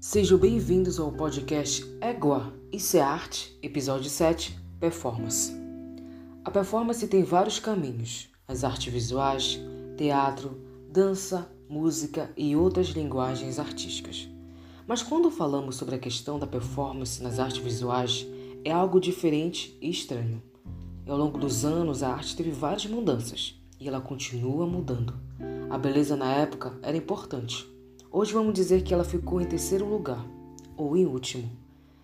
[0.00, 5.52] Sejam bem-vindos ao podcast Égua, Isso é Arte, episódio 7, Performance.
[6.44, 9.58] A performance tem vários caminhos, as artes visuais,
[9.96, 10.56] teatro,
[10.88, 14.28] dança, música e outras linguagens artísticas.
[14.86, 18.24] Mas quando falamos sobre a questão da performance nas artes visuais,
[18.64, 20.40] é algo diferente e estranho.
[21.04, 25.12] E ao longo dos anos, a arte teve várias mudanças e ela continua mudando.
[25.68, 27.66] A beleza na época era importante,
[28.10, 30.26] Hoje vamos dizer que ela ficou em terceiro lugar,
[30.78, 31.46] ou em último.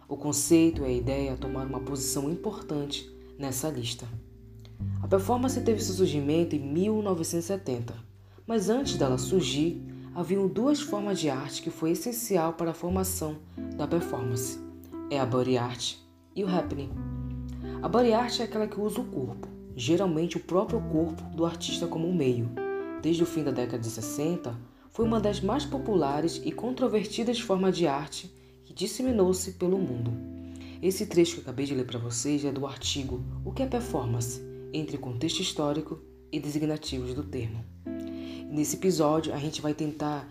[0.07, 4.07] O conceito e a ideia tomaram uma posição importante nessa lista.
[5.03, 7.95] A performance teve seu surgimento em 1970,
[8.47, 9.83] mas antes dela surgir,
[10.15, 13.39] haviam duas formas de arte que foi essencial para a formação
[13.75, 14.59] da performance.
[15.11, 15.95] É a body art
[16.37, 16.91] e o happening.
[17.83, 21.87] A body art é aquela que usa o corpo, geralmente o próprio corpo do artista
[21.87, 22.51] como meio.
[23.01, 24.55] Desde o fim da década de 60,
[24.95, 28.33] foi uma das mais populares e controvertidas formas de arte
[28.63, 30.13] que disseminou-se pelo mundo.
[30.81, 34.41] Esse trecho que acabei de ler para vocês é do artigo O que é performance?
[34.73, 36.01] entre contexto histórico
[36.33, 37.65] e designativos do termo.
[38.49, 40.29] nesse episódio a gente vai tentar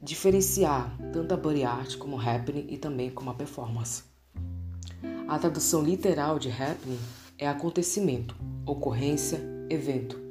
[0.00, 4.02] diferenciar tanto a body art como o happening e também como a performance.
[5.26, 7.00] A tradução literal de happening
[7.38, 9.40] é acontecimento, ocorrência,
[9.70, 10.23] evento.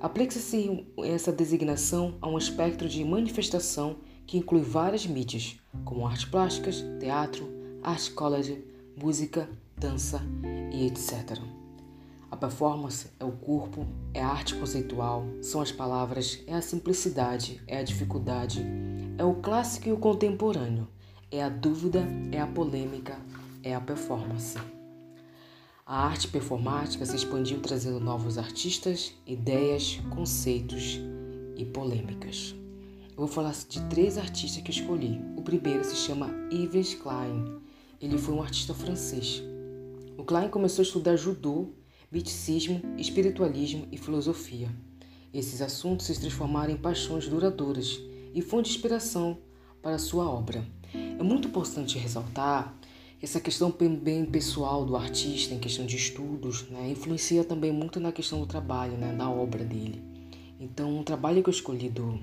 [0.00, 6.82] Aplica-se essa designação a um espectro de manifestação que inclui várias mídias, como artes plásticas,
[6.98, 7.46] teatro,
[7.82, 8.64] arte college,
[8.96, 10.22] música, dança
[10.72, 11.38] e etc.
[12.30, 17.60] A performance é o corpo, é a arte conceitual, são as palavras, é a simplicidade,
[17.66, 18.64] é a dificuldade,
[19.18, 20.88] é o clássico e o contemporâneo,
[21.30, 23.18] é a dúvida, é a polêmica,
[23.62, 24.56] é a performance.
[25.90, 31.00] A arte performática se expandiu trazendo novos artistas, ideias, conceitos
[31.56, 32.54] e polêmicas.
[33.10, 35.20] Eu vou falar de três artistas que escolhi.
[35.36, 37.60] O primeiro se chama Yves Klein.
[38.00, 39.42] Ele foi um artista francês.
[40.16, 41.70] O Klein começou a estudar judô,
[42.08, 44.68] misticismo, espiritualismo e filosofia.
[45.34, 47.98] Esses assuntos se transformaram em paixões duradouras
[48.32, 49.38] e fonte de inspiração
[49.82, 50.64] para sua obra.
[50.94, 52.78] É muito importante ressaltar
[53.22, 58.12] essa questão bem pessoal do artista, em questão de estudos, né, influencia também muito na
[58.12, 60.02] questão do trabalho, né, da obra dele.
[60.58, 62.18] Então, o trabalho que eu escolhi do,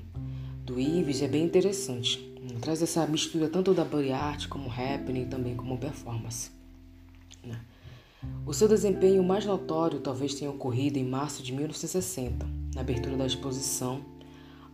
[0.64, 2.26] do Ives é bem interessante.
[2.62, 6.50] Traz essa mistura tanto da body art como happening, também como performance.
[7.44, 7.60] Né.
[8.46, 13.26] O seu desempenho mais notório talvez tenha ocorrido em março de 1960, na abertura da
[13.26, 14.04] exposição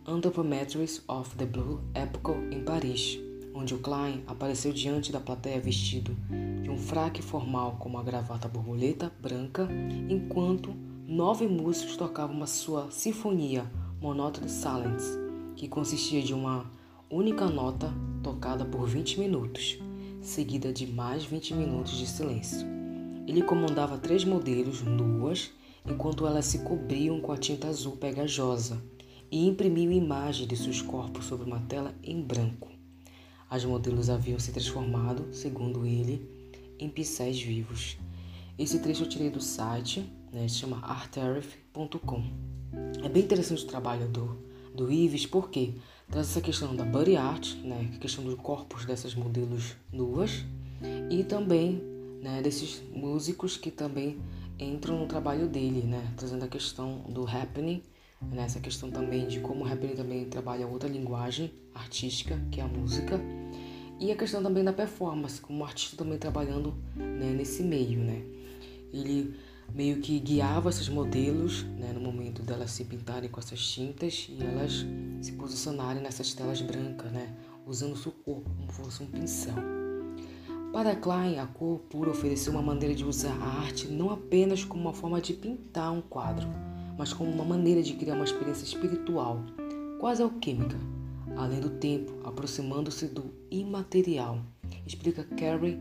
[0.06, 3.18] Anthropometries of the Blue Epoch em Paris,
[3.54, 6.16] onde o Klein apareceu diante da plateia vestido
[6.62, 9.68] de um fraque formal com uma gravata borboleta branca,
[10.08, 10.74] enquanto
[11.06, 13.70] nove músicos tocavam uma sua sinfonia
[14.00, 15.16] Monotone Silence,
[15.54, 16.68] que consistia de uma
[17.08, 17.92] única nota
[18.22, 19.78] tocada por 20 minutos,
[20.20, 22.66] seguida de mais 20 minutos de silêncio.
[23.26, 25.52] Ele comandava três modelos nuas,
[25.88, 28.82] enquanto elas se cobriam com a tinta azul pegajosa,
[29.30, 32.73] e imprimiu imagens de seus corpos sobre uma tela em branco.
[33.54, 36.28] As modelos haviam se transformado, segundo ele,
[36.76, 37.96] em pincéis vivos.
[38.58, 42.24] Esse trecho eu tirei do site, né, chama artariff.com.
[43.04, 44.36] É bem interessante o trabalho do,
[44.74, 45.74] do Ives, porque
[46.10, 50.44] traz essa questão da body art, né, a questão dos corpos dessas modelos nuas,
[51.08, 51.80] e também
[52.20, 54.18] né, desses músicos que também
[54.58, 57.84] entram no trabalho dele, né, trazendo a questão do happening
[58.32, 62.68] nessa questão também de como o rap também trabalha outra linguagem artística, que é a
[62.68, 63.20] música,
[64.00, 68.22] e a questão também da performance, como o artista também trabalhando né, nesse meio, né?
[68.92, 69.34] Ele
[69.72, 74.42] meio que guiava esses modelos né, no momento delas se pintarem com essas tintas e
[74.42, 74.84] elas
[75.20, 77.34] se posicionarem nessas telas brancas, né,
[77.66, 79.54] usando seu corpo como fosse um pincel.
[80.72, 84.82] Para Klein, a cor pura ofereceu uma maneira de usar a arte não apenas como
[84.82, 86.48] uma forma de pintar um quadro,
[86.98, 89.40] mas como uma maneira de criar uma experiência espiritual,
[90.00, 90.76] quase alquímica,
[91.36, 94.40] além do tempo, aproximando-se do imaterial,
[94.86, 95.78] explica Carrie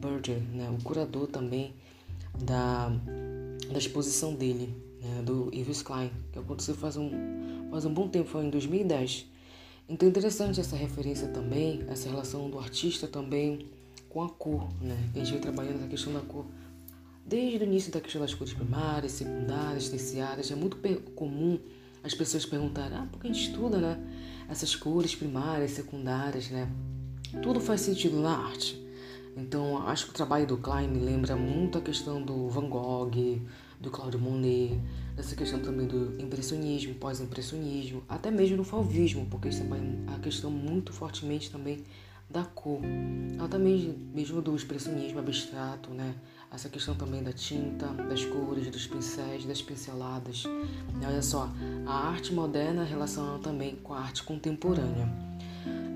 [0.00, 1.74] Berger, né, o curador também
[2.38, 2.90] da,
[3.70, 7.10] da exposição dele, né, do Yves Klein, que aconteceu faz um,
[7.70, 9.26] faz um bom tempo, foi em 2010.
[9.88, 13.66] Então é interessante essa referência também, essa relação do artista também
[14.08, 14.96] com a cor, né?
[15.14, 16.46] A gente vem trabalhando essa questão da cor
[17.26, 20.76] Desde o início da questão das cores primárias, secundárias, terciárias, é muito
[21.14, 21.58] comum
[22.02, 23.98] as pessoas perguntarem, ah, porque a gente estuda, né?
[24.48, 26.68] Essas cores primárias, secundárias, né?
[27.42, 28.82] Tudo faz sentido na arte.
[29.36, 33.40] Então, acho que o trabalho do Klein me lembra muito a questão do Van Gogh,
[33.80, 34.80] do Claude Monet,
[35.16, 40.50] dessa questão também do impressionismo, pós-impressionismo, até mesmo do fauvismo, porque isso é a questão
[40.50, 41.84] muito fortemente também
[42.30, 42.80] da cor.
[43.36, 46.14] Ela também, mesmo do expressionismo abstrato, né?
[46.54, 50.44] Essa questão também da tinta, das cores, dos pincéis, das pinceladas.
[51.04, 51.50] olha só,
[51.84, 55.08] a arte moderna relacionada também com a arte contemporânea.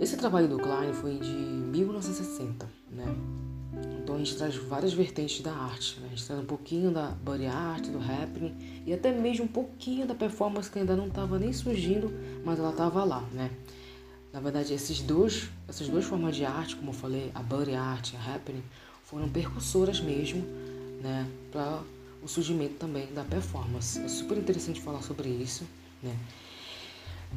[0.01, 3.05] Esse trabalho do Klein foi de 1960, né?
[4.03, 6.09] Então a gente traz várias vertentes da arte, né?
[6.09, 10.09] A gente traz um pouquinho da body art, do happening e até mesmo um pouquinho
[10.09, 12.13] da performance que ainda não estava nem surgindo,
[12.45, 13.49] mas ela estava lá, né?
[14.33, 18.13] Na verdade, esses dois, essas duas formas de arte, como eu falei, a body art
[18.13, 18.63] e a happening,
[19.09, 20.43] foram percussoras mesmo,
[21.03, 21.81] né, para
[22.23, 23.99] o surgimento também da performance.
[24.01, 25.65] É super interessante falar sobre isso,
[26.03, 26.15] né?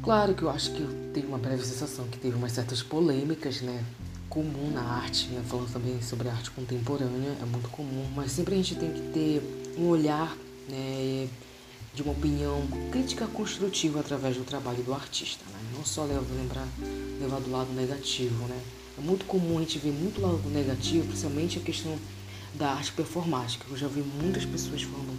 [0.02, 0.82] Claro que eu acho que
[1.12, 3.84] teve uma breve sensação que teve umas certas polêmicas, né?
[4.28, 5.44] Comum na arte, né?
[5.46, 9.74] falando também sobre arte contemporânea, é muito comum, mas sempre a gente tem que ter
[9.76, 10.34] um olhar
[10.70, 11.28] né,
[11.94, 15.58] de uma opinião crítica construtiva através do trabalho do artista, né?
[15.76, 16.66] não só lembrar,
[17.20, 18.46] levar do lado negativo.
[18.46, 18.58] Né?
[19.02, 21.98] Muito comum a gente ver muito lado negativo, principalmente a questão
[22.54, 23.64] da arte performática.
[23.68, 25.18] Eu já vi muitas pessoas falando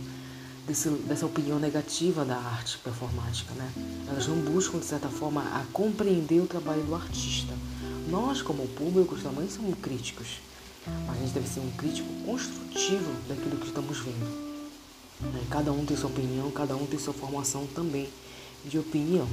[0.66, 3.54] desse, dessa opinião negativa da arte performática.
[3.54, 3.70] Né?
[4.08, 7.54] Elas não buscam, de certa forma, a compreender o trabalho do artista.
[8.10, 10.40] Nós, como público, também somos críticos,
[10.88, 14.54] a gente deve ser um crítico construtivo daquilo que estamos vendo.
[15.22, 15.44] Né?
[15.50, 18.10] Cada um tem sua opinião, cada um tem sua formação também
[18.66, 19.28] de opinião.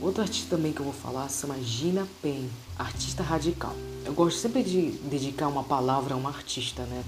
[0.00, 2.48] Outra artista também que eu vou falar se chama Gina Pen,
[2.78, 3.74] artista radical.
[4.04, 7.04] Eu gosto sempre de dedicar uma palavra a um artista, né?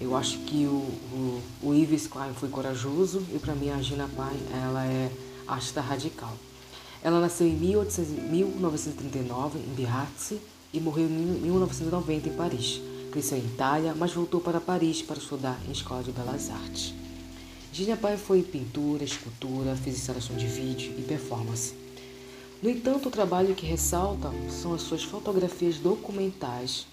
[0.00, 4.08] Eu acho que o, o, o Yves Klein foi corajoso e para mim a Gina
[4.08, 5.10] Pen, ela é
[5.48, 6.32] artista radical.
[7.02, 10.34] Ela nasceu em 1939 em Biarritz
[10.72, 12.80] e morreu em 1990 em Paris.
[13.10, 16.94] Cresceu em Itália, mas voltou para Paris para estudar em Escola de Belas Artes.
[17.72, 21.87] Gina Pai foi pintura, escultura, fez instalação de vídeo e performance.
[22.62, 26.86] No entanto, o trabalho que ressalta são as suas fotografias documentais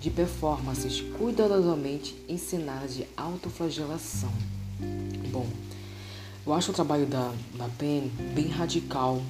[0.00, 4.32] de performances cuidadosamente ensinadas de autoflagelação.
[5.30, 5.46] Bom,
[6.46, 9.22] eu acho o trabalho da, da Pen bem radical,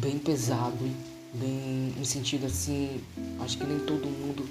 [0.00, 0.90] bem pesado,
[1.34, 3.00] bem no sentido assim,
[3.40, 4.44] acho que nem todo mundo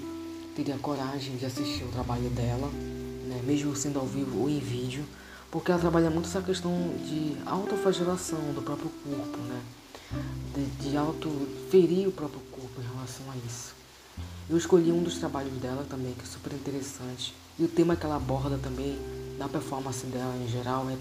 [0.56, 5.04] teria coragem de assistir o trabalho dela, né, mesmo sendo ao vivo ou em vídeo
[5.52, 6.72] porque ela trabalha muito essa questão
[7.04, 9.60] de autoflagelação do próprio corpo, né?
[10.54, 13.74] De, de autoferir o próprio corpo em relação a isso.
[14.50, 17.34] Eu escolhi um dos trabalhos dela também, que é super interessante.
[17.58, 18.98] E o tema que ela aborda também,
[19.38, 20.96] na performance dela em geral, é,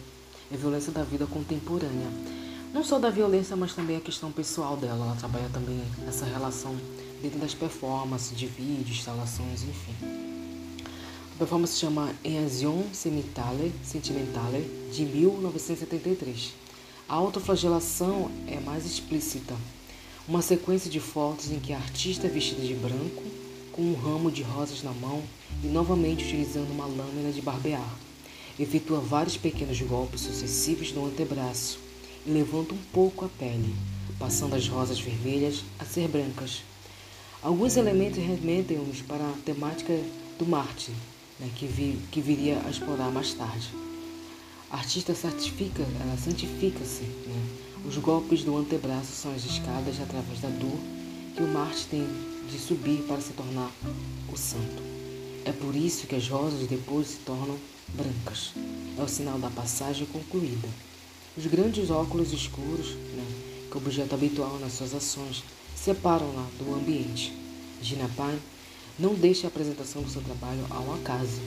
[0.53, 2.07] é violência da vida contemporânea.
[2.73, 5.05] Não só da violência, mas também a questão pessoal dela.
[5.05, 6.75] Ela trabalha também essa relação
[7.21, 10.21] dentro das performances, de vídeo, instalações, enfim
[11.41, 13.73] performance se chama Easion Sentimentale,
[14.93, 16.53] de 1973.
[17.11, 19.53] A autoflagelação é mais explícita.
[20.25, 23.21] Uma sequência de fotos em que a artista é vestida de branco,
[23.73, 25.21] com um ramo de rosas na mão
[25.61, 27.97] e novamente utilizando uma lâmina de barbear.
[28.57, 31.79] Efetua vários pequenos golpes sucessivos no antebraço
[32.25, 33.75] e levanta um pouco a pele,
[34.17, 36.63] passando as rosas vermelhas a ser brancas.
[37.43, 39.99] Alguns elementos remetem-nos para a temática
[40.39, 40.93] do Marte,
[41.37, 43.90] né, que, vi, que viria a explorar mais tarde.
[44.71, 47.03] A artista certifica, ela santifica-se.
[47.03, 47.49] Né?
[47.85, 50.77] Os golpes do antebraço são as escadas através da dor
[51.35, 52.07] que o Marte tem
[52.49, 53.69] de subir para se tornar
[54.31, 54.81] o santo.
[55.43, 57.57] É por isso que as rosas depois se tornam
[57.89, 58.53] brancas.
[58.97, 60.69] É o sinal da passagem concluída.
[61.35, 63.25] Os grandes óculos escuros, né,
[63.69, 65.43] que é o objeto habitual nas suas ações,
[65.75, 67.33] separam-la do ambiente.
[67.81, 68.39] Gina Pine
[68.97, 71.41] não deixe a apresentação do seu trabalho ao acaso.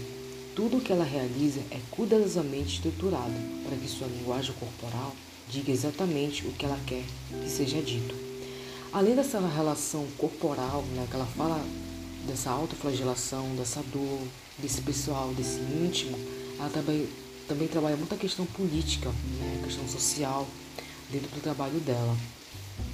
[0.54, 3.34] Tudo o que ela realiza é cuidadosamente estruturado
[3.64, 5.12] para que sua linguagem corporal
[5.50, 7.02] diga exatamente o que ela quer
[7.42, 8.14] que seja dito.
[8.92, 11.61] Além dessa relação corporal, né, que ela fala
[12.28, 14.20] dessa autoflagelação, dessa dor,
[14.56, 16.16] desse pessoal, desse íntimo,
[16.56, 17.08] ela também,
[17.49, 20.46] também trabalha muito a questão política, né, questão social
[21.11, 22.16] dentro do trabalho dela.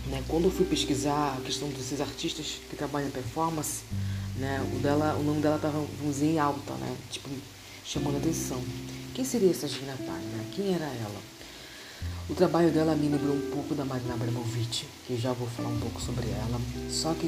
[0.07, 3.83] Né, quando eu fui pesquisar a questão desses artistas que trabalham em performance,
[4.41, 4.67] né?
[4.75, 5.87] O, dela, o nome dela tava,
[6.23, 6.97] em alta, né?
[7.11, 7.29] Tipo,
[7.85, 8.61] chamando atenção.
[9.15, 10.45] Quem seria essa Gina Pai, né?
[10.53, 11.21] Quem era ela?
[12.29, 15.81] O trabalho dela me lembrou um pouco da Marina Abramovic, que já vou falar um
[15.81, 16.61] pouco sobre ela.
[16.89, 17.27] Só que,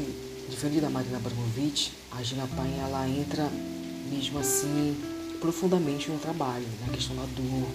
[0.48, 3.48] diferente da Marina Abramovic, a Gina Pai, ela entra
[4.10, 4.96] mesmo assim
[5.40, 7.68] profundamente no trabalho, na questão da dor,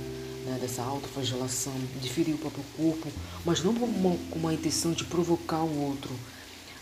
[0.45, 3.11] né, dessa autoflagelação, de ferir o próprio corpo,
[3.43, 6.11] mas não com uma, com uma intenção de provocar o outro,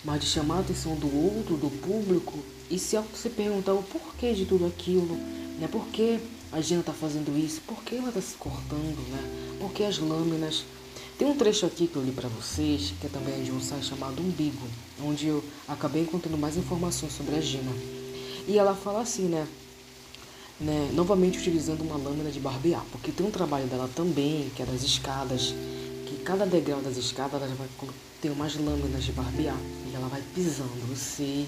[0.05, 2.37] mas de chamar a atenção do outro, do público,
[2.69, 5.15] e se se perguntar o porquê de tudo aquilo,
[5.59, 5.67] né?
[5.69, 6.19] Por que
[6.51, 7.59] a Gina está fazendo isso?
[7.61, 9.57] Por que ela está se cortando, né?
[9.59, 10.63] Por que as lâminas?
[11.17, 13.85] Tem um trecho aqui que eu li para vocês, que é também de um site
[13.85, 14.67] chamado Umbigo,
[15.03, 17.71] onde eu acabei encontrando mais informações sobre a Gina.
[18.47, 19.47] E ela fala assim, né?
[20.59, 24.65] né novamente utilizando uma lâmina de barbear, porque tem um trabalho dela também, que é
[24.65, 25.53] das escadas,
[26.05, 27.67] que cada degrau das escadas ela vai
[28.25, 30.71] ter umas lâminas de barbear e ela vai pisando.
[30.89, 31.45] Você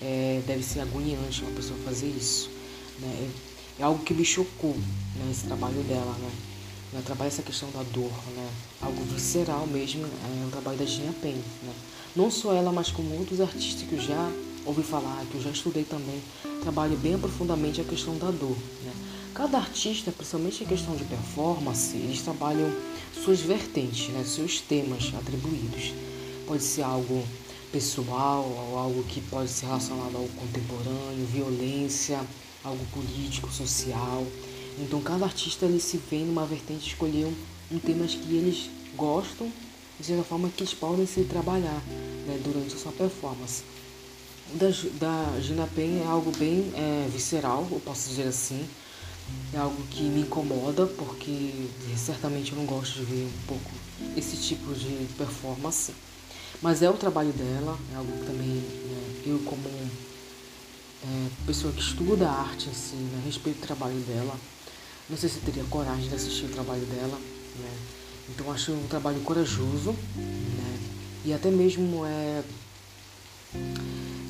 [0.00, 2.48] é, deve ser agoniante uma pessoa fazer isso.
[2.98, 3.28] Né?
[3.78, 6.30] É, é algo que me chocou né, esse trabalho dela, né?
[6.94, 8.48] Ela trabalha essa questão da dor, né?
[8.80, 11.72] Algo visceral mesmo, é um trabalho da Gina Pen, né?
[12.16, 14.32] Não só ela, mas como outros artistas que eu já
[14.64, 16.22] ouvi falar, que eu já estudei também,
[16.62, 18.92] trabalham bem profundamente a questão da dor, né?
[19.34, 22.72] Cada artista, principalmente em questão de performance, eles trabalham
[23.24, 24.24] suas vertentes, né?
[24.24, 25.92] Seus temas atribuídos.
[26.46, 27.26] Pode ser algo
[27.72, 32.20] pessoal, ou algo que pode ser relacionado ao contemporâneo, violência,
[32.62, 34.24] algo político, social.
[34.78, 37.34] Então cada artista ele se vê numa vertente escolher um,
[37.72, 39.50] um tema que eles gostam,
[39.98, 41.82] de certa forma que eles podem se trabalhar
[42.26, 43.62] né, durante a sua performance.
[44.54, 44.66] Da,
[45.00, 48.68] da Gina Pen é algo bem é, visceral, eu posso dizer assim.
[49.54, 51.50] É algo que me incomoda, porque
[51.96, 53.70] certamente eu não gosto de ver um pouco
[54.16, 55.92] esse tipo de performance.
[56.64, 61.82] Mas é o trabalho dela, é algo que também né, eu como é, pessoa que
[61.82, 64.34] estuda a arte si, né, respeito o trabalho dela.
[65.10, 67.18] Não sei se teria coragem de assistir o trabalho dela,
[67.58, 67.76] né?
[68.30, 70.78] Então acho um trabalho corajoso, né?
[71.26, 72.42] E até mesmo é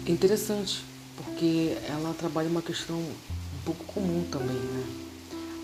[0.04, 0.84] interessante,
[1.16, 4.84] porque ela trabalha uma questão um pouco comum também, né?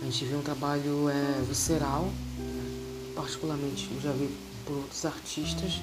[0.03, 2.05] A gente vê um trabalho é, visceral,
[2.39, 3.13] né?
[3.17, 4.31] particularmente eu já vi
[4.65, 5.81] por outros artistas,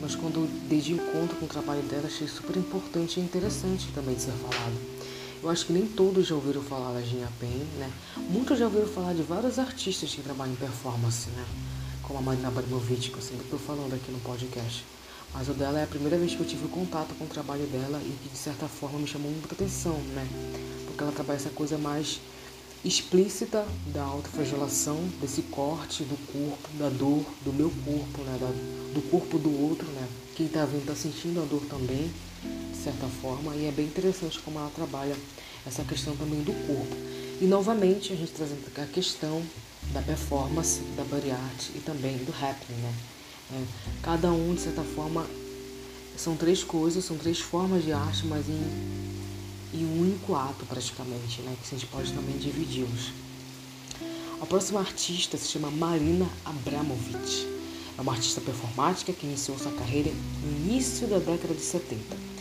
[0.00, 4.14] mas quando dei de encontro com o trabalho dela, achei super importante e interessante também
[4.14, 4.96] de ser falado.
[5.42, 7.90] Eu acho que nem todos já ouviram falar da Gina Pen, né?
[8.28, 11.44] Muitos já ouviram falar de vários artistas que trabalham em performance, né?
[12.02, 14.84] Como a Marina Abramovic, que eu sempre estou falando aqui no podcast.
[15.32, 18.00] Mas o dela é a primeira vez que eu tive contato com o trabalho dela
[18.02, 20.26] e que de certa forma me chamou muita atenção, né?
[20.86, 22.20] Porque ela trabalha essa coisa mais
[22.86, 28.38] explícita da autoflagelação, desse corte do corpo, da dor do meu corpo, né?
[28.40, 28.46] Da,
[28.94, 30.08] do corpo do outro, né?
[30.34, 32.10] Quem está vendo está sentindo a dor também
[32.86, 35.16] certa forma, e é bem interessante como ela trabalha
[35.66, 36.96] essa questão também do corpo.
[37.40, 39.42] E novamente a gente trazendo a questão
[39.92, 42.94] da performance, da body art e também do happening, né?
[43.52, 43.64] É,
[44.02, 45.26] cada um, de certa forma,
[46.16, 48.62] são três coisas, são três formas de arte, mas em,
[49.72, 51.56] em um único ato praticamente, né?
[51.60, 53.12] Que a gente pode também dividi-los.
[54.40, 57.56] A próxima artista se chama Marina Abramovic.
[57.98, 60.10] É uma artista performática que iniciou sua carreira
[60.42, 62.36] no início da década de 70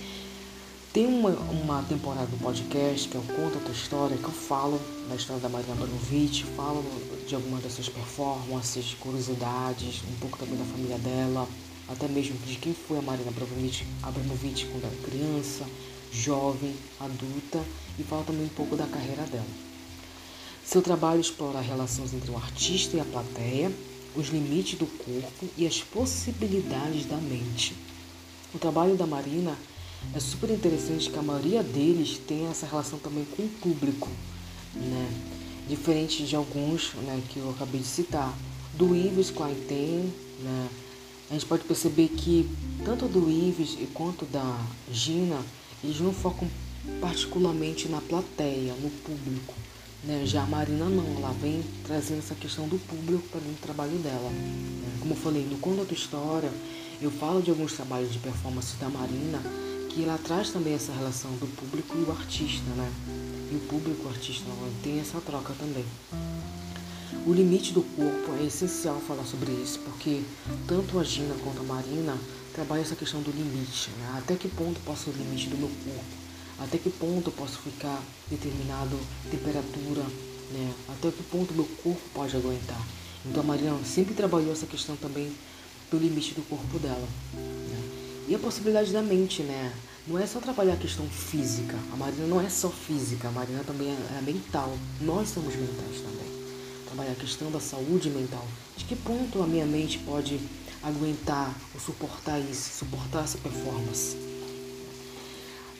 [0.96, 4.79] tem uma, uma temporada do podcast que eu conto a tua história, que eu falo
[5.10, 6.82] da história da Marina Abramovic, falo
[7.27, 11.50] de algumas das suas performances, curiosidades, um pouco também da família dela,
[11.89, 15.65] até mesmo de quem foi a Marina Abramovic, Abramovic quando era criança,
[16.12, 17.63] jovem, adulta,
[17.97, 19.45] e falo também um pouco da carreira dela.
[20.63, 23.71] Seu trabalho explora relações entre o artista e a plateia,
[24.15, 27.75] os limites do corpo e as possibilidades da mente.
[28.53, 29.55] O trabalho da Marina
[30.13, 34.09] é super interessante que a maioria deles tem essa relação também com o público,
[34.74, 35.09] né?
[35.67, 38.33] Diferente de alguns né, que eu acabei de citar.
[38.74, 39.55] Do Ives Klein
[40.41, 40.69] né?
[41.29, 42.50] A gente pode perceber que
[42.83, 44.59] tanto do Ives quanto da
[44.91, 45.41] Gina,
[45.84, 46.48] eles não focam
[47.01, 49.53] particularmente na plateia, no público.
[50.03, 50.24] Né?
[50.25, 53.98] Já a Marina não, ela vem trazendo essa questão do público para dentro do trabalho
[53.98, 54.32] dela.
[55.00, 56.51] Como eu falei, no Conto da Tua História,
[57.01, 59.39] eu falo de alguns trabalhos de performance da Marina
[59.89, 62.91] que ela traz também essa relação do público e o artista, né?
[63.51, 64.46] E o público e o artista
[64.84, 65.86] tem essa troca também.
[67.25, 70.22] O limite do corpo é essencial falar sobre isso, porque
[70.67, 72.17] tanto a Gina quanto a Marina
[72.55, 73.89] trabalham essa questão do limite.
[74.00, 74.15] Né?
[74.17, 76.25] Até que ponto posso o limite do meu corpo?
[76.57, 78.97] Até que ponto eu posso ficar determinado
[79.29, 80.01] temperatura?
[80.51, 80.74] Né?
[80.88, 82.81] Até que ponto meu corpo pode aguentar?
[83.25, 85.31] Então a Marina sempre trabalhou essa questão também
[85.91, 87.07] do limite do corpo dela.
[87.33, 88.25] Né?
[88.29, 89.74] E a possibilidade da mente, né?
[90.07, 91.77] Não é só trabalhar a questão física.
[91.91, 94.77] A Marina não é só física, a Marina também é, é mental.
[95.01, 96.45] Nós somos mentais também.
[96.85, 98.45] Trabalhar a questão da saúde mental.
[98.77, 100.39] De que ponto a minha mente pode
[100.86, 104.15] aguentar ou suportar isso, suportar essa performance?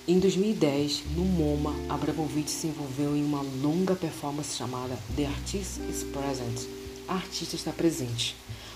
[0.08, 6.04] Em 2010, no MoMA, Abramovich se envolveu em uma longa performance chamada The Artist is
[6.04, 6.68] Present.
[7.08, 8.36] A artista está presente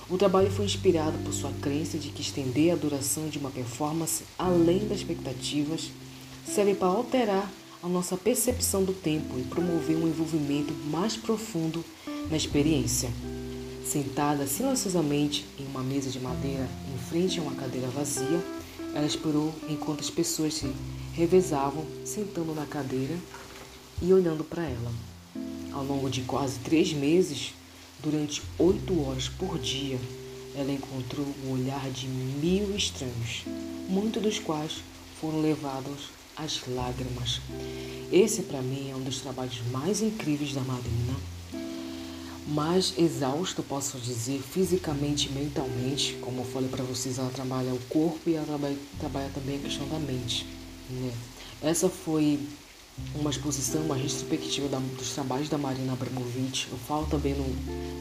[0.10, 4.24] o trabalho foi inspirado por sua crença de que estender a duração de uma performance
[4.40, 5.92] além das expectativas
[6.44, 7.52] serve para alterar
[7.84, 11.86] a nossa percepção do tempo e promover um envolvimento mais profundo
[12.30, 13.12] na experiência.
[13.90, 18.40] Sentada silenciosamente em uma mesa de madeira em frente a uma cadeira vazia,
[18.94, 20.72] ela esperou enquanto as pessoas se
[21.16, 23.18] revezavam sentando na cadeira
[24.00, 24.92] e olhando para ela.
[25.74, 27.56] Ao longo de quase três meses,
[28.00, 30.00] durante oito horas por dia,
[30.56, 33.44] ela encontrou o olhar de mil estranhos,
[33.88, 34.84] muitos dos quais
[35.20, 37.42] foram levados às lágrimas.
[38.12, 41.39] Esse, para mim, é um dos trabalhos mais incríveis da Marina.
[42.50, 46.14] Mais exausto, posso dizer, fisicamente e mentalmente.
[46.22, 49.60] Como eu falei para vocês, ela trabalha o corpo e ela trabalha, trabalha também a
[49.60, 50.46] questão da mente.
[50.90, 51.14] Né?
[51.62, 52.40] Essa foi
[53.14, 56.68] uma exposição, uma retrospectiva da, dos trabalhos da Marina Abramovic.
[56.72, 57.46] Eu falo também no,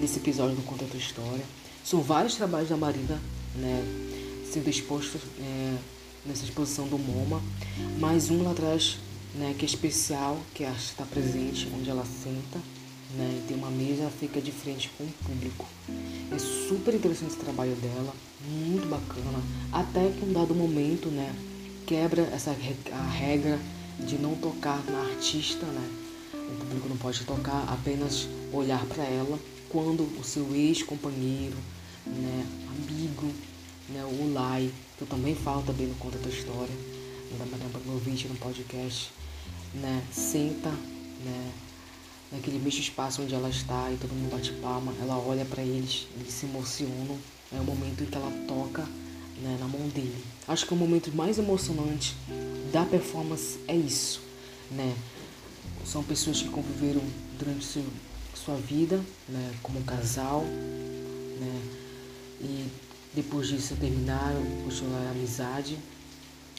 [0.01, 1.45] nesse episódio do Conta Tua História.
[1.85, 3.21] São vários trabalhos da Marina
[3.55, 3.85] né,
[4.51, 5.77] sendo expostos é,
[6.25, 7.43] nessa exposição do MoMA,
[7.99, 8.99] mais um lá atrás
[9.35, 12.59] né, que é especial, que está presente, onde ela senta,
[13.17, 15.67] né, tem uma mesa, fica de frente com o público.
[16.31, 18.13] É super interessante esse trabalho dela,
[18.47, 21.35] muito bacana, até que um dado momento, né,
[21.87, 23.59] quebra essa a regra
[23.99, 25.91] de não tocar na artista, né?
[26.35, 29.39] O público não pode tocar, apenas olhar para ela
[29.69, 31.57] quando o seu ex-companheiro,
[32.07, 33.27] né, amigo,
[33.89, 36.75] né, o Lai, que eu também falo também no Conta da História,
[37.39, 39.11] da Madame no podcast,
[39.75, 41.53] né, senta, né,
[42.31, 46.07] naquele mesmo espaço onde ela está e todo mundo bate palma, ela olha para eles,
[46.17, 47.19] eles se emocionam,
[47.53, 48.83] é o momento em que ela toca
[49.43, 50.25] né, na mão dele.
[50.47, 52.15] Acho que o momento mais emocionante
[52.73, 54.21] da performance é isso,
[54.71, 54.95] né?
[55.85, 57.03] São pessoas que conviveram
[57.39, 57.85] durante seu,
[58.35, 61.63] sua vida, né, como um casal, né?
[62.41, 62.67] E
[63.15, 65.79] depois disso terminaram, continuaram a amizade,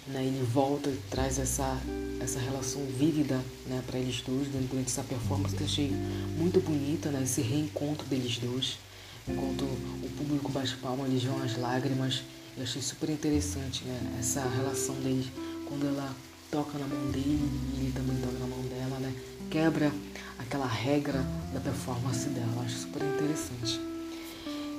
[0.08, 0.26] né?
[0.26, 1.78] Ele volta e traz essa
[2.22, 5.92] essa relação vívida, né, para eles dois durante essa performance que eu achei
[6.38, 7.24] muito bonita, né?
[7.24, 8.78] Esse reencontro deles dois,
[9.26, 12.22] enquanto o público bate palma, eles vão as lágrimas
[12.60, 15.28] eu achei super interessante né, essa relação deles,
[15.66, 16.14] quando ela
[16.52, 17.40] toca na mão dele
[17.74, 19.14] e ele também toca na mão dela, né?
[19.50, 19.90] Quebra
[20.38, 22.52] aquela regra da performance dela.
[22.58, 23.80] Eu acho super interessante.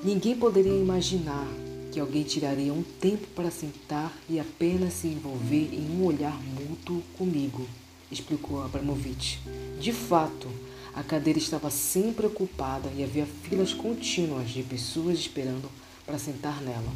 [0.04, 1.46] Ninguém poderia imaginar
[1.90, 7.02] que alguém tiraria um tempo para sentar e apenas se envolver em um olhar mútuo
[7.16, 7.66] comigo,
[8.10, 9.40] explicou Abramovich.
[9.80, 10.48] De fato,
[10.94, 15.70] a cadeira estava sempre ocupada e havia filas contínuas de pessoas esperando
[16.04, 16.92] para sentar nela.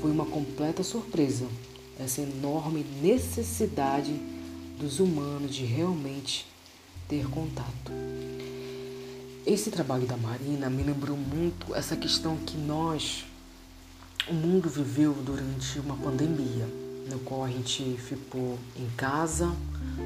[0.00, 1.46] Foi uma completa surpresa
[1.98, 4.12] essa enorme necessidade
[4.78, 6.46] dos humanos de realmente
[7.08, 7.92] ter contato.
[9.46, 13.24] Esse trabalho da Marina me lembrou muito essa questão que nós,
[14.28, 16.66] o mundo viveu durante uma pandemia,
[17.08, 19.46] no qual a gente ficou em casa,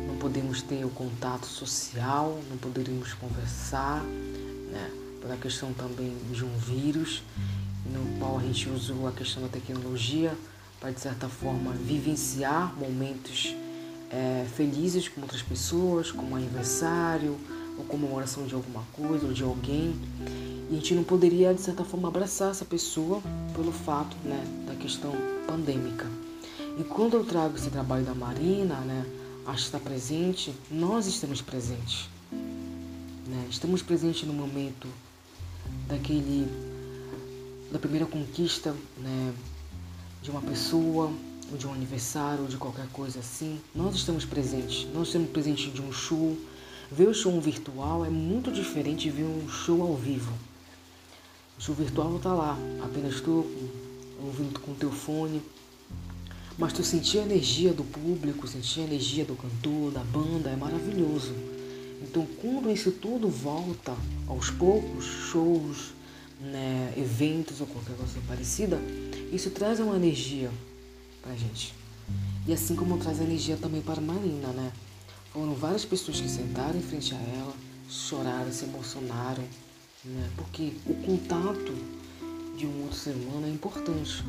[0.06, 4.90] não podemos ter o contato social, não poderíamos conversar, né,
[5.22, 7.22] pela questão também de um vírus
[7.86, 10.36] no qual a gente usou a questão da tecnologia
[10.78, 13.54] para, de certa forma, vivenciar momentos
[14.10, 17.38] é, felizes com outras pessoas, como aniversário
[17.80, 19.94] ou comemoração de alguma coisa ou de alguém.
[20.70, 23.20] E a gente não poderia, de certa forma, abraçar essa pessoa
[23.54, 25.12] pelo fato né, da questão
[25.46, 26.06] pandêmica.
[26.78, 29.04] E quando eu trago esse trabalho da Marina, né,
[29.46, 32.08] acho que está presente, nós estamos presentes.
[32.30, 33.46] Né?
[33.50, 34.86] Estamos presentes no momento
[35.88, 36.46] daquele
[37.70, 39.32] da primeira conquista né,
[40.22, 41.12] de uma pessoa,
[41.50, 44.86] ou de um aniversário, ou de qualquer coisa assim, nós estamos presentes.
[44.92, 46.36] Nós estamos presentes de um show.
[46.90, 50.32] Ver o show virtual é muito diferente de ver um show ao vivo.
[51.56, 53.46] O show virtual está lá, apenas tu
[54.24, 55.40] ouvindo com teu fone.
[56.58, 60.56] Mas tu sentir a energia do público, sentir a energia do cantor, da banda, é
[60.56, 61.32] maravilhoso.
[62.02, 63.94] Então, quando isso tudo volta
[64.26, 65.92] aos poucos, shows,
[66.40, 68.80] né, eventos ou qualquer coisa parecida,
[69.32, 70.50] isso traz uma energia
[71.22, 71.72] pra gente.
[72.46, 74.72] E assim como traz energia também para a Marina, né?
[75.32, 77.54] Foram várias pessoas que sentaram em frente a ela,
[77.88, 79.44] choraram, se emocionaram,
[80.04, 80.30] né?
[80.36, 81.72] Porque o contato
[82.56, 84.24] de um outro ser humano é importante.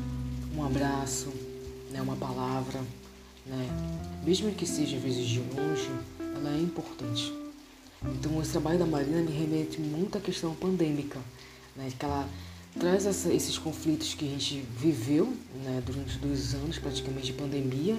[0.56, 1.28] Um abraço,
[1.90, 2.00] né?
[2.00, 2.80] uma palavra,
[3.44, 3.68] né?
[4.24, 7.32] Mesmo que seja vezes de longe, ela é importante.
[8.04, 11.18] Então, esse trabalho da Marina me remete muito à questão pandêmica,
[11.76, 11.90] né?
[11.98, 12.28] Que ela
[12.78, 15.26] traz essa, esses conflitos que a gente viveu
[15.62, 17.98] né, durante dois anos praticamente de pandemia,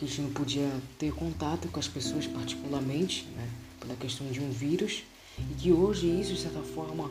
[0.00, 3.46] que a gente não podia ter contato com as pessoas particularmente, né,
[3.78, 5.02] pela questão de um vírus,
[5.38, 7.10] e que hoje isso, de certa forma,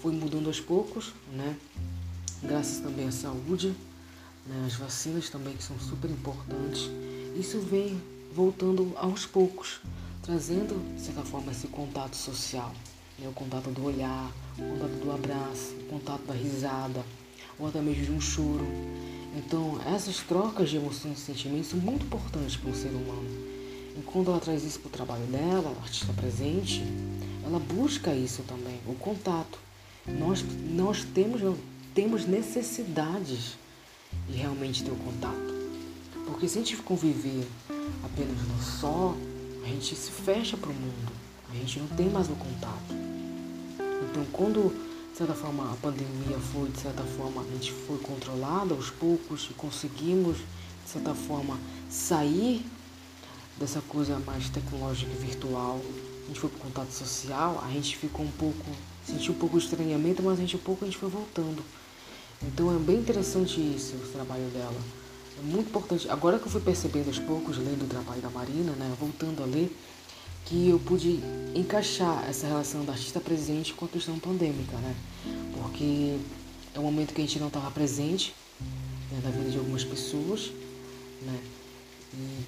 [0.00, 1.54] foi mudando aos poucos, né,
[2.42, 3.74] graças também à saúde,
[4.46, 6.90] né, as vacinas também que são super importantes.
[7.38, 8.00] Isso vem
[8.34, 9.80] voltando aos poucos,
[10.22, 12.72] trazendo, de certa forma, esse contato social.
[13.18, 13.28] né?
[13.28, 17.04] o contato do olhar, o contato do abraço, o contato da risada,
[17.58, 18.66] ou até mesmo de um choro.
[19.34, 23.28] Então, essas trocas de emoções e sentimentos são muito importantes para o ser humano.
[23.96, 26.82] E quando ela traz isso para o trabalho dela, artista presente,
[27.44, 29.58] ela busca isso também, o contato.
[30.06, 31.40] Nós, nós temos,
[31.94, 33.56] temos necessidades
[34.28, 35.62] de realmente ter o contato.
[36.26, 37.46] Porque se a gente conviver
[38.04, 39.14] apenas no só,
[39.64, 41.12] a gente se fecha para o mundo.
[41.50, 42.94] A gente não tem mais o contato.
[44.10, 44.74] Então, quando,
[45.12, 49.46] de certa forma, a pandemia foi, de certa forma, a gente foi controlada aos poucos
[49.50, 51.58] e conseguimos, de certa forma,
[51.90, 52.64] sair
[53.58, 55.80] dessa coisa mais tecnológica e virtual,
[56.24, 58.64] a gente foi para o contato social, a gente ficou um pouco,
[59.04, 61.62] sentiu um pouco de estranhamento, mas a gente um pouco a gente foi voltando.
[62.42, 64.80] Então é bem interessante isso, o trabalho dela.
[65.38, 66.08] É muito importante.
[66.08, 69.46] Agora que eu fui percebendo aos poucos, lendo o trabalho da Marina, né, voltando a
[69.46, 69.76] ler,
[70.44, 71.20] que eu pude
[71.54, 74.94] encaixar essa relação da artista presente com a questão pandêmica, né?
[75.54, 76.18] Porque
[76.74, 78.34] é um momento que a gente não estava presente
[79.10, 80.50] né, na vida de algumas pessoas,
[81.22, 81.38] né?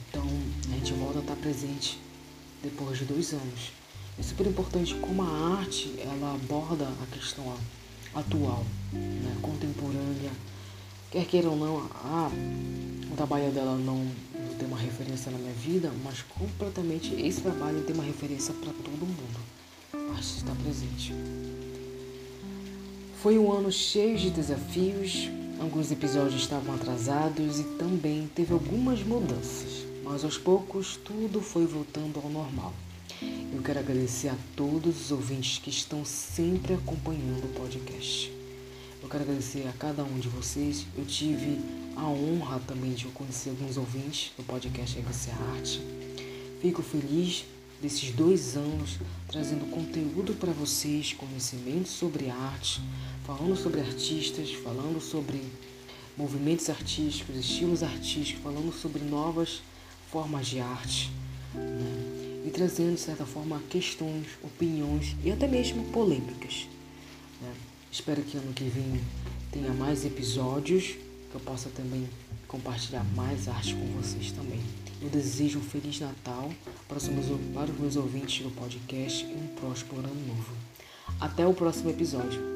[0.08, 0.26] Então
[0.70, 1.98] a gente volta a estar presente
[2.62, 3.72] depois de dois anos.
[4.18, 7.44] É super importante como a arte ela aborda a questão
[8.14, 10.30] atual, né, contemporânea.
[11.10, 12.30] Quer queira ou não, a,
[13.12, 14.06] o trabalho dela não
[14.66, 19.40] uma referência na minha vida, mas completamente esse trabalho tem uma referência para todo mundo.
[19.92, 21.14] A arte está presente.
[23.22, 29.86] Foi um ano cheio de desafios, alguns episódios estavam atrasados e também teve algumas mudanças,
[30.04, 32.72] mas aos poucos tudo foi voltando ao normal.
[33.52, 38.43] Eu quero agradecer a todos os ouvintes que estão sempre acompanhando o podcast.
[39.04, 40.86] Eu quero agradecer a cada um de vocês.
[40.96, 41.60] Eu tive
[41.94, 45.82] a honra também de conhecer alguns ouvintes do podcast Você Arte.
[46.62, 47.44] Fico feliz
[47.82, 52.80] desses dois anos trazendo conteúdo para vocês, conhecimento sobre arte,
[53.26, 55.52] falando sobre artistas, falando sobre
[56.16, 59.60] movimentos artísticos, estilos artísticos, falando sobre novas
[60.10, 61.12] formas de arte.
[61.54, 62.14] Né?
[62.46, 66.68] e trazendo, de certa forma, questões, opiniões e até mesmo polêmicas.
[67.94, 69.00] Espero que ano que vem
[69.52, 70.96] tenha mais episódios,
[71.30, 72.10] que eu possa também
[72.48, 74.60] compartilhar mais arte com vocês também.
[75.00, 76.52] Eu desejo um Feliz Natal
[76.88, 80.52] para os meus, para os meus ouvintes do podcast e um próspero ano novo.
[81.20, 82.53] Até o próximo episódio.